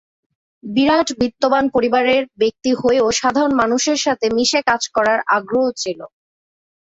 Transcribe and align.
বিরাট 0.63 1.07
বিত্তবান 1.19 1.65
পরিবারের 1.75 2.23
ব্যক্তি 2.41 2.71
হয়েও 2.81 3.07
সাধারণ 3.19 3.53
মানুষের 3.61 3.97
সাথে 4.05 4.25
মিশে 4.37 4.59
কাজ 4.69 4.81
করার 4.95 5.19
আগ্রহ 5.37 5.65
ছিল। 5.77 5.99